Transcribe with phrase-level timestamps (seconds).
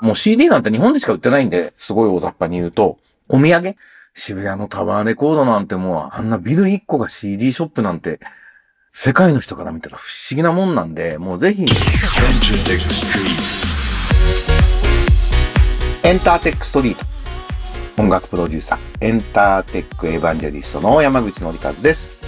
[0.00, 2.96] もう CD なんて日本でしか売ってないんで、すごい大雑把に言うと、
[3.28, 3.76] お土産？
[4.14, 8.18] 渋谷のタワーレコードなんてもう、あんなビル1個が CD ショップなんて、
[8.92, 11.64] 世界の人から見たら不思議なもんなんで、もうぜひ、エ
[16.12, 17.06] ンターテックストリート。
[18.02, 22.18] 音楽プロデューサー、エンターテックエヴァンジェリストの山口のりかずです。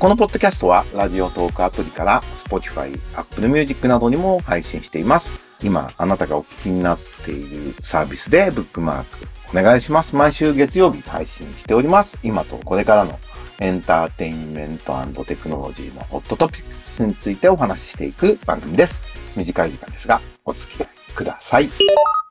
[0.00, 5.51] このポッドキャストは、ラジオトークアプリから、Spotify、Apple Music などにも配信しています。
[5.62, 9.26] 今、あなたがお聞きになっているサービスでブックマーク
[9.58, 10.16] お願いします。
[10.16, 12.18] 毎週月曜日配信しております。
[12.22, 13.18] 今とこれからの
[13.60, 19.02] エンターテインメントテクノロジーのホットトピックスについてお話ししていく番組です。
[19.36, 21.70] 短い時間ですが、お付き合いください。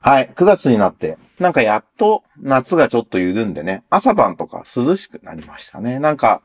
[0.02, 0.30] はい。
[0.34, 5.98] 9月になって、なんかやっと夏がちょっと緩んでね、朝晩とか涼しくなりましたね。
[6.00, 6.42] なんか、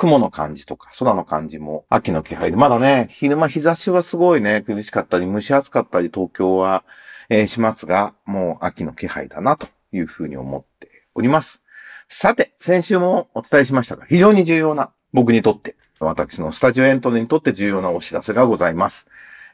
[0.00, 6.84] 雲の感じとか空の感じも秋の気配で、まだね、昼間日差しはすごいね、苦しかったり、蒸し暑かったり、東京は、
[7.28, 11.62] えー、しますが、もう秋の気配だな、というふうに思っております。
[12.08, 19.06] さて、先週もお伝えしましたが、非常に重要な、僕にとって、私のスタジオエントリーにとって重要なお知らせがございます。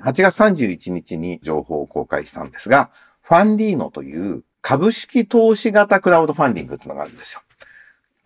[0.04, 2.90] 8月31日に情報を公開したんですが、
[3.20, 7.40] ファンディーノという株式投資型クラウドファンディングっていうのがあるんですよ。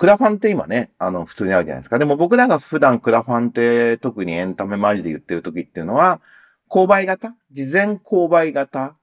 [0.01, 1.99] クラファンって今ね、あの、普通にあるじゃないですか。
[1.99, 6.23] でも僕らが普段クラファンって特にエンタメマジで言ってる時っていうのは、
[6.71, 7.35] 購買型？
[7.51, 8.97] 事前購買型？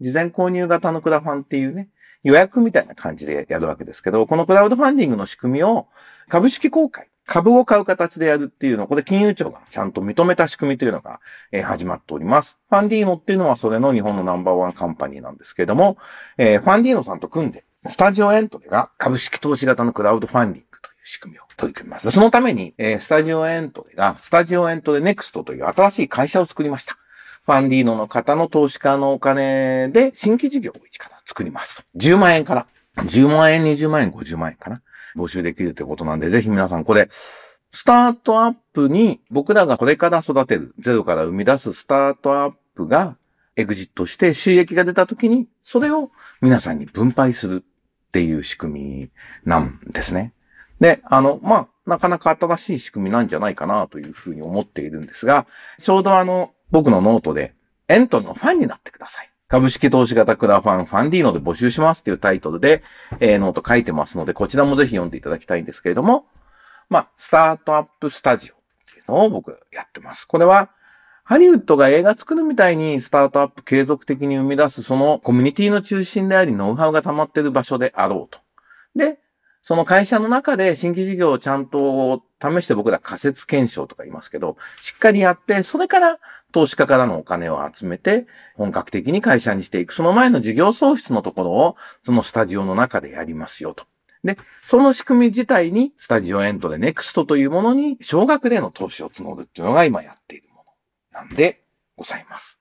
[0.00, 1.88] 事前購入型のクラファンっていうね、
[2.22, 5.88] 予約みたいな感じでやるわけですけど、このクラウドファンディングの仕組みを
[6.28, 12.58] 株式公開、株を買う形でやるっていうのを、これ金融庁がちゃんと認めた仕組みというのが、え、始まっております。
[12.68, 15.96] ファンディーノっていうのはそれの日本のナンバーワンカンパニーなんですけれども、
[16.36, 22.08] えー、ファンディーノさんと組んで、スタジオエントリーが株式投資型のクラウドファンディングという仕組みを取り組みます。
[22.12, 26.96] そのために、えー、スタジオエントリーが、スタジオエントリーネクストという新しい会社を作りました。
[27.44, 31.84] ファンディーノの方の投資家のお金で新規事業を一から作ります。
[31.96, 32.66] 10万円から。
[32.98, 34.80] 10万円、20万円、50万円かな。
[35.16, 43.16] 募集できるということなんで、ぜひ皆さんこれ、スタートアップに僕らがこれから育てる、ゼロから生み出すスタートアップが
[43.56, 46.10] エグジットして収益が出た時に、それを
[46.40, 47.64] 皆さんに分配する
[48.12, 49.10] っていう仕組み
[49.46, 50.34] なんですね。
[50.80, 55.46] で、あの、まあ、なかなか新しい仕組みなんじゃないかなというふうに思っているんですが、
[55.78, 57.54] ちょうどあの、僕のノートで、
[57.88, 59.30] ENTRE のファンになってください。
[59.48, 62.82] 株式投資型クラファン FUNDINNO で募集しますっていうタイトルで、
[63.20, 66.26] えー、ノート書いてますので、こちらもぜひ読んでいただきたいんですけれども、
[66.90, 68.56] まあ、スタートアップスタジオっ
[68.92, 70.26] ていうのを僕やってます。
[70.26, 70.70] これは、
[71.24, 78.40] ハリウッドが映画作るみたいにスタートアップ継続的に生み出すそのコミュニティの中心でありノウハウが溜まってる場所であろうと。
[78.96, 79.18] で、
[79.62, 86.18] その会社の中で新規事業をちゃんと試して僕ら仮説検証とか言いますけど、しっかりやって、それから
[86.50, 89.92] 投資家からのお金を集めて、本格的に会社にしていく。
[89.92, 93.84] その前の事業創出のところを、そのスタジオの中でやりますよと。
[94.24, 100.48] で、その仕組み自体に、スタジオエントでネクストというものに、少額での投資を募るっていうのが今やっている
[101.12, 101.62] なんで
[101.96, 102.60] ございます。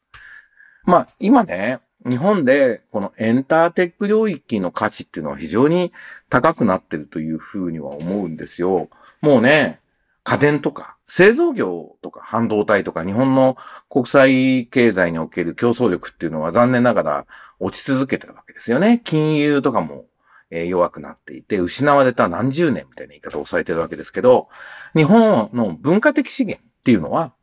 [0.84, 1.80] まあ、今ね、
[2.10, 5.92] 日本でこのエンターテック領域の価値っていうのは非常に
[6.30, 8.90] 高くなってるというふうには思うんですよ。
[9.22, 9.80] もうね、
[10.24, 13.58] 家電とか製造業とか半導体とか日本の
[13.90, 17.26] 国際経済における競争力っていうのは残念ながら
[17.60, 19.02] 落ち続けてるわけですよね。
[19.04, 20.06] 金融とかも
[20.50, 24.50] 弱くなっていて、失われた何十年みたいな言い方をされてるわけですけど、
[24.96, 27.34] 日本の文化的資源っていうのは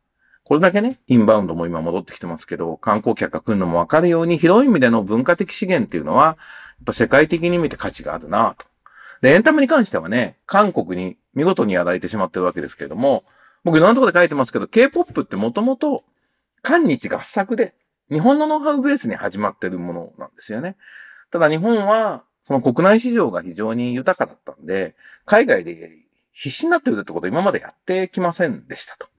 [0.49, 6.35] これだけね、インバウンドも今戻ってきてますけど、観光客が来るのもわかるように、広い意味での文化的資源っていうのは、やっ
[6.85, 8.65] ぱ世界的に見て価値があるなと。
[9.21, 13.25] で、エンタメに関してはね、韓国に見事にやられてしまってるわけですけれども、
[13.63, 16.03] 僕いろんなところで書いてますけど、K-POP ってもともと、
[16.63, 17.75] 韓日合作で、
[18.11, 20.77] 日本のノウハウベースに始まってるものなんですよね。
[21.29, 24.95] ただ日本は、その国内市場が非常に豊かだったんで、
[25.25, 25.91] 海外で
[26.31, 29.09] 必死になってるってことを今までやってきませんでしたと。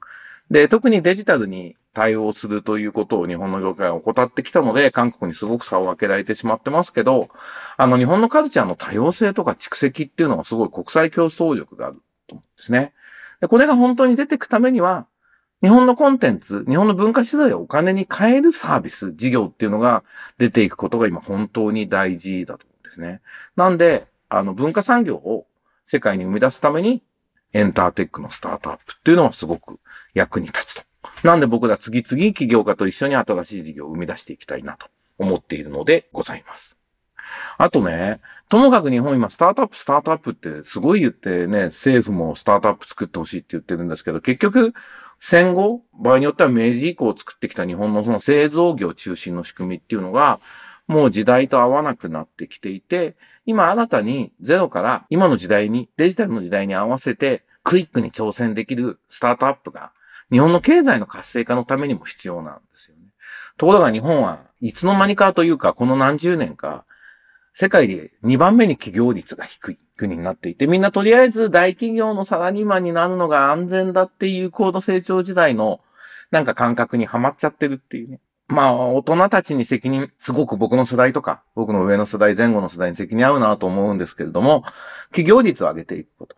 [0.51, 7.29] で、特にデジタルに対応するということを日本の業界は怠ってきたので、韓国にすごく差を分けられてしまってますけど、
[7.77, 12.93] あの日本のカルチャーの多様性とか蓄積っていうのはすごい国際競争力があると思うんですね。
[13.41, 15.07] で、これが本当に出てくためには、
[15.63, 20.05] 日本のコンテンツ、日本の文化資材をお金に変えるサービス、事業っていうのが
[20.39, 23.21] 出ていくことが今本当に大事だと思うんですね。
[23.57, 25.47] なんで、あの文化産業を
[25.85, 27.03] 世界に生み出すために
[27.53, 29.79] エンターテックのスタートアップっていうのはすごく
[30.15, 30.83] 役に立つと。
[31.23, 34.87] なんで僕ら次々起業家と一緒に新しい事業を生み出していきたいなと
[35.19, 36.79] 思っているのでございます。
[37.59, 44.73] あとね、ともかく日本今スタートアップ、スタートアップってすごい言ってね、政府もスタートアップ作ってほしいって言ってるんですけど、結局
[45.19, 50.41] 戦後、場合によっては明治以降作ってきた日本のその製造業中心の仕組みっていうのが、
[50.91, 53.15] もう時代と合わなくなってきていて、
[53.47, 59.93] 今新たにゼロから今の時代に、デジタルの時代に合わせてクイックに挑戦できるスタートアップが
[60.33, 63.05] 日本の経済の活性化のためにも必要なんですよね。
[63.57, 66.85] ところが日本はいつの間にかというか、この何十年か、
[67.53, 75.81] 世界で2番目に企業率が低い国になっていて、みんなとりあえず大企業のサラリーマンになるのが安全だっていう高度成長時代の
[76.33, 78.19] なんか感覚にはまっちゃってるっていうね。
[78.51, 84.65] まあ、大人たちに責任、すごく僕の世代とか、僕の上の世代、前後の世代に責任合うなと思うんですけれども、
[85.07, 86.37] 企業率を上げていくこと。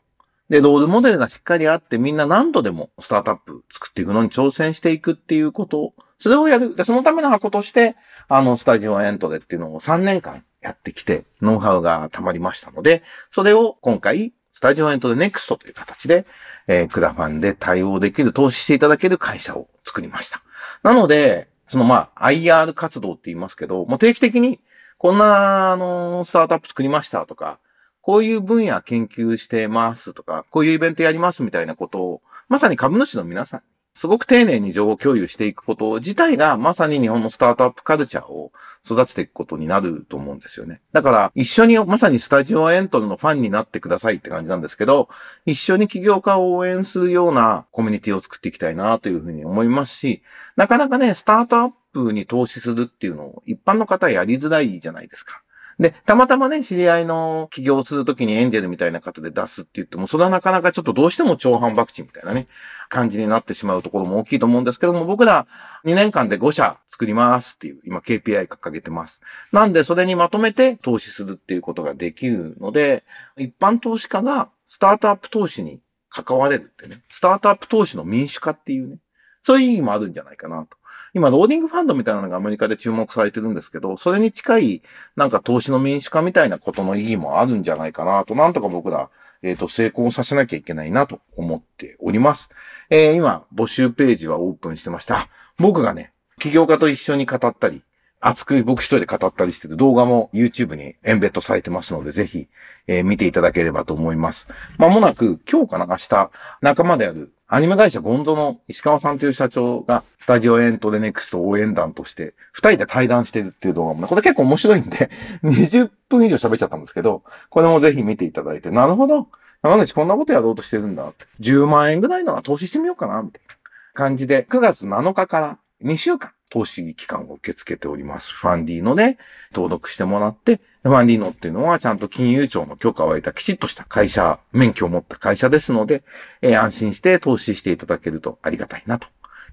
[0.49, 6.77] で、ロールモデルがしっかりあって、みんな何度でもスタートアップ作っていくのに挑戦していくっていうことをそれをやる。
[6.77, 7.97] で、そのための箱として、
[8.29, 16.25] あの、スタジオエントレっていうのを3年間やってきて、ノウハウが溜まりましたので、それを今回、スタジオエントレネクストという形で、
[16.69, 20.43] えー、クラファンで対応できる、投資していただける会社を作りました。
[20.85, 24.61] なので、そのまあ、IR 活動って言いますけど、もう定期的に、
[24.99, 27.61] こんな、あの、スタートアップ作りましたとか、
[28.03, 33.63] こういう分野研究してますとか、こういうイベントやりますみたいなことを、まさに株主の皆さん、
[33.95, 38.53] すごく丁寧に情報共有していくこと自体が、まさに日本のスタートアップカルチャーを
[38.85, 40.81] 育てていくことになると思うんですよね。
[40.93, 45.09] だから、一緒にまさにスタジオエントルのファンになってくださいって感じなんですけど、
[45.45, 50.23] 一緒に起業家を応援するようなコミュニティを作っていきたいなというふうに思いますし、
[50.57, 55.43] なかなかね、スタートアップに投資するっていうのを一般の方やりづらいじゃないですか。
[55.79, 62.47] で、たまたまね、知り合いの起業するときにエンジェルみたいな方で出すって言っても、それはなかなかちょっとどうしても超反爆地みたいなね、
[62.89, 65.47] 感じになってしまうところも大きいと思うんですけども、僕ら
[65.85, 69.23] 2年間で5社作りますっていう、今 KPI 掲げてます。
[69.51, 73.05] なんで、それにまとめて投資するっていうことができるので、
[73.37, 75.81] 一般投資家がスタートアップ投資に
[76.11, 78.99] 関われるってね、スタートアップ投資の民主化っていうね、
[79.43, 80.79] そういう意義もあるんじゃないかなと。
[81.15, 84.83] 今、ローディングファンドみたいなのがアメリカで注目されてるんですけど、それに近い、
[85.15, 89.11] なんか投資の民主化みたいなことの意義もあるんじゃないかなと、なんとか僕ら、
[89.43, 92.51] えっ、ー、と、成功させなきゃいけないなと思っております。
[92.89, 95.29] えー、今、募集ページはオープンしてました。
[95.59, 97.83] 僕がね、起業家と一緒に語ったり、
[98.25, 102.49] 熱く僕一人で語ったりしてる動画も YouTube にエンベッドされてますので、ぜひ、
[102.87, 104.49] えー、見ていただければと思います。
[104.79, 106.31] まもなく、今日かな明日、
[106.61, 115.11] 仲間であるアニメ会社ゴンゾの石川さんという社長が、スタジオエントでネクスト応援団として、二人で対談してるっていう動画もね、これ結構面白いんで
[115.45, 119.29] 20分以上喋っちゃったんですけど、これもぜひ見ていただいて、なるほど。
[119.63, 121.27] 山口こんなことやろうとしてるんだって。
[121.41, 123.55] 10万円ぐらいなら投資してみようかな、みたいな
[123.93, 128.33] 感じで、9月7日から2週間、投資期間を受け付けております。
[128.33, 129.19] ファンディーノで
[129.53, 136.03] 登録してもらって、ファンディーノっていうのはちゃんと金融庁の許可を得たきちっとした会社、免許を持った会社ですので、
[136.41, 139.07] えー、安心して投資していただけるとありがたいなと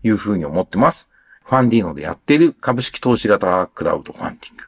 [0.04, 1.10] いうふうに思ってます。
[1.46, 4.64] FUNDINNO でやっている株式投資型クラウドファンディング。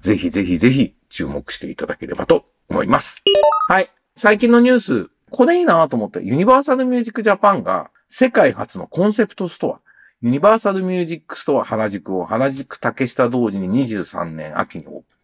[0.00, 3.22] ぜひぜひぜひ注目していただければと思います。
[3.68, 3.88] はい。
[4.16, 9.80] 最近のニュース、これいいなと思って、ユニバーサルミュージックジャパンが世界初のコンセプトストア、
[10.22, 15.15] ユニバーサルミュージックストア原宿を原宿竹下通りに23年秋にオープン。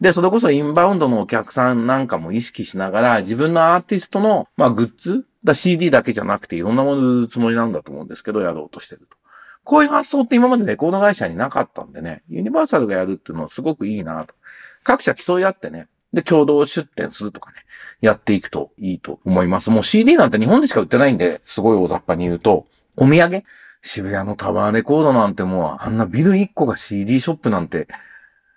[0.00, 9.16] で、それこそインバウンドのお客さんなんかも意識しながら自分のアーティストの、まあ、グッズだ CD だけじゃなくていろんなもの売るつもりなんだと思うんですけど、やろうとしてると。
[9.64, 14.34] こういう発想って今までレコード会社になかったんでね、ユニバーサルがやるっていうのはすごくいいなと。
[14.82, 17.58] 各社競い合ってね、で、共同出展するとかね、
[18.00, 19.70] やっていくといいと思います。
[19.70, 23.44] もう CD なんて日本でしか売ってないんで、すごい大雑把に言うと、お土産？
[23.84, 27.88] 渋谷のタワーレコードなんてもう、あんなビル1個が CD ショップなんて、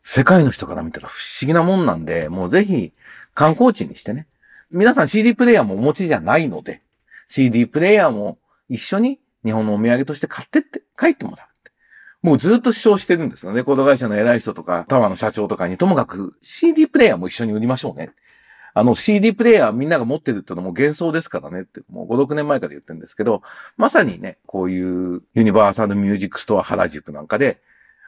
[0.08, 2.94] 世界の人から見たら不思議なもんなんで、もうぜひ
[3.34, 4.28] 観光地にしてね。
[4.70, 6.84] 皆さん CD プレイヤーもお持ちじゃないので、
[7.28, 8.38] CD プレイヤーも
[8.70, 11.48] 一緒に日本のお土産として買ってって、帰ってもらう。
[12.22, 13.58] もうずっと主張してるんですよね。
[13.58, 18.12] レコード会社の偉い人とか、タワーの社長とかに、ともかく CD プレイヤーも一緒に売りましょうね。
[18.76, 23.42] あの CD プレイヤーみんなが持ってるってのも幻想ですからねって、もう5、6年前から言ってるんですけど、
[23.76, 27.60] まさにね、こういうユニバーサルミュージックストア原宿なんかで、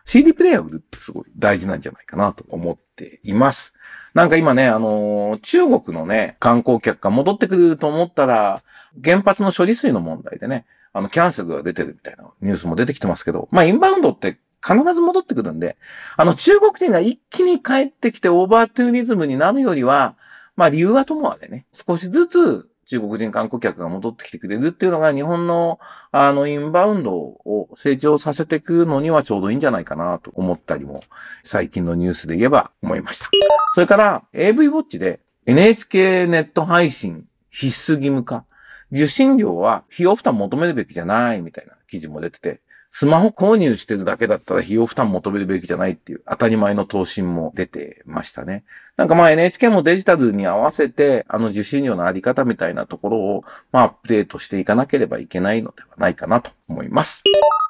[0.07, 3.73] CD プレイヤー売るってすごい大事なんじゃないかなと思っています。
[4.13, 8.63] なんか今ね、あのー、中国のね、観光客が戻ってくると思ったら、
[9.03, 15.75] 原発の処理水の問題でね、あの、キャンセルが出てるみたいなニュースも出てきてますけど、まあ、インバウンドって必ず戻ってくるんで、
[16.15, 20.15] あの、中国人が一気に帰ってきてオーバートゥーリズムになるよりは、
[20.55, 25.77] まあ理由はともあれね、少しずつ中国人観光客が戻ってきてくれるっていうのが日本の
[26.11, 31.03] あのインバウンドを成長させていくのにはちょうどいいんじゃないかなと思ったりも
[31.43, 33.29] 最近のニュースで言えば思いました。
[33.73, 38.45] それから AV ウォッチで NHK ネット配信必須義務化。
[38.89, 48.63] 受信料は費用負担求めるべきじゃないみたいな記事も出てて、スマホ購入してるだけだったら費用負担求めるべきじゃないっていう当たり前の答申も出てましたね。
[48.95, 57.23] なんかまあ NHK もデジタルに合わせてあの受信料のあり方みたいなところをまあアップデートしていかなければいけないのではないかなと思います。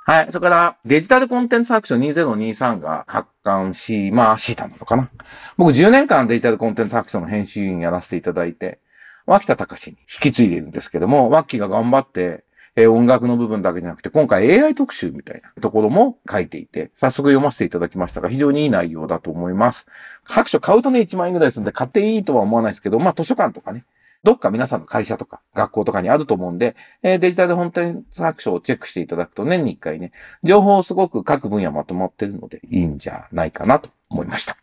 [0.08, 0.32] はい。
[0.32, 2.02] それから、デジタルコンテンツアクション
[2.40, 5.10] 2023が発刊し、まあ、したのかな。
[5.58, 8.80] 僕10年間デジタルコンテンツアクションの編集員やらせていただいて、
[9.26, 12.46] 脇田隆に引き継いでいるんですけども、脇が頑張って、
[12.78, 19.88] えー、音楽の部分だけじゃなくて、今回 AI 特集みたいなところも書いていて、早速読ませていただきましたが、非常にいい内容だと思います。
[20.24, 23.84] 各所買うとね、1万円ぐらいするんで、買っていいとは思わないですけど、まあ図書館とかね、
[24.24, 30.12] どっか皆さんの会社とか学校とかにあると思うんで、えー、デジタル本店作書をチェックしていただくと年に1回ね、
[30.44, 34.56] 情報をすごく各分野まとまってるのでいいんじゃないかなと思いました。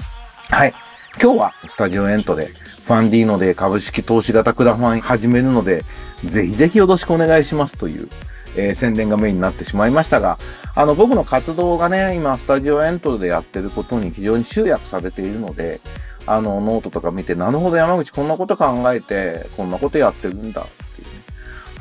[0.50, 0.93] はい。
[1.20, 5.84] 今日はスタジオ ENTRE で FUNDINNO で株式投資型クラファン始めるので、
[6.24, 8.08] ぜひぜひよろしくお願いしますという、
[8.56, 10.38] えー、宣伝がメインになってしまいましたが、
[10.74, 15.80] あの僕の活動がね、今スタジオ ENTRE でやってることに非常に集約されているので、
[16.26, 20.66] あのノートとか見て、なるほど山口こんなこと考えて、こんなことやってるんだ。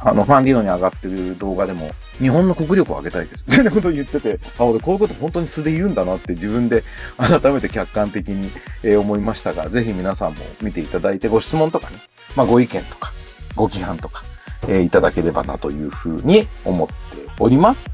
[0.05, 3.45] あの、 FUNDINNO に上がってる動画でも、日本の国力を上げたいです。
[3.47, 6.83] みたいなことを言ってて、あ、俺こういうこと本当に素で言うんだなって自分で
[7.17, 8.51] 改めて客観的に、
[8.83, 11.97] え思いましたが、ぜひ皆さんも見ていただいて、ご質問とかね、
[12.35, 13.13] まあご意見とか、
[13.55, 14.23] ご批判とか、
[14.67, 16.93] え、いただければなというふうに思って
[17.39, 17.89] おります。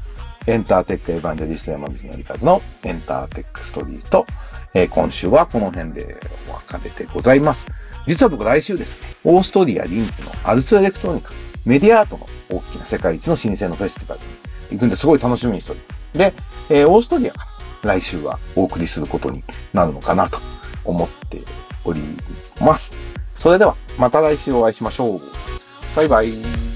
[0.46, 4.26] エンターテックエヴァンジェリスト山口のりかずのエンターテックストリート。
[4.74, 6.16] えー、今週はこの辺で
[6.48, 7.66] お別れでございます。
[8.06, 11.30] 実は僕来週ですね、オーストリア・リンツのアルツエレクトロニカ
[11.64, 14.26] メディアアートの大きな世界一の新鮮のフェスティバルに
[14.72, 16.18] 行くんですごい楽しみにしております。
[16.18, 16.34] で、
[16.70, 17.46] えー、オーストリアか
[17.84, 20.40] ら来週はお送りすることになるのかなと
[20.84, 21.42] 思って
[21.84, 22.02] おり
[22.60, 22.94] ます。
[23.34, 25.20] それではまた来週お会いしましょう。
[25.96, 26.69] バイバイ。